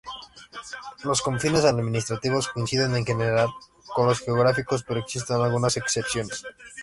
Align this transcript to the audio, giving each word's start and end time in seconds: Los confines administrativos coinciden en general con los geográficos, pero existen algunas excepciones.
Los 1.03 1.21
confines 1.21 1.63
administrativos 1.63 2.47
coinciden 2.47 2.95
en 2.95 3.05
general 3.05 3.49
con 3.93 4.07
los 4.07 4.21
geográficos, 4.21 4.81
pero 4.81 4.99
existen 5.01 5.39
algunas 5.39 5.77
excepciones. 5.77 6.43